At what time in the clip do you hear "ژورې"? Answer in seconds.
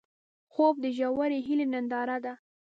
0.97-1.39